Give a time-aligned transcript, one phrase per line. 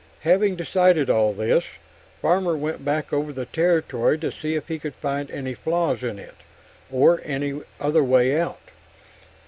[0.21, 1.63] Having decided all this,
[2.23, 6.17] Farmer went back over the territory to see if he could find any flaws in
[6.17, 6.33] it
[6.91, 8.61] or any other way out.